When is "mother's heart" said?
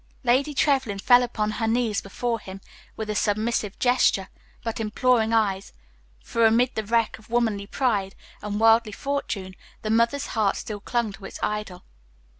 9.91-10.55